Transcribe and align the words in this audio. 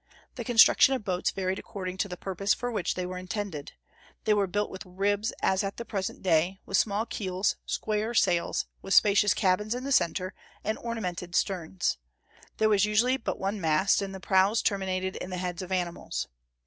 The 0.33 0.43
construction 0.43 0.95
of 0.95 1.03
boats 1.05 1.29
varied 1.29 1.59
according 1.59 1.97
to 1.99 2.07
the 2.07 2.17
purpose 2.17 2.55
for 2.55 2.71
which 2.71 2.95
they 2.95 3.05
were 3.05 3.19
intended. 3.19 3.73
They 4.23 4.33
were 4.33 4.47
built 4.47 4.71
with 4.71 4.83
ribs 4.83 5.31
as 5.43 5.63
at 5.63 5.77
the 5.77 5.85
present 5.85 6.23
day, 6.23 6.59
with 6.65 6.77
small 6.77 7.05
keels, 7.05 7.55
square 7.67 8.15
sails, 8.15 8.65
with 8.81 8.95
spacious 8.95 9.35
cabins 9.35 9.75
in 9.75 9.83
the 9.83 9.91
centre, 9.91 10.33
and 10.63 10.79
ornamented 10.79 11.35
sterns; 11.35 11.99
there 12.57 12.67
was 12.67 12.83
usually 12.83 13.15
but 13.17 13.37
one 13.37 13.61
mast, 13.61 14.01
and 14.01 14.15
the 14.15 14.19
prows 14.19 14.63
terminated 14.63 15.17
in 15.17 15.29
the 15.29 15.37
heads 15.37 15.61
of 15.61 15.71
animals. 15.71 16.27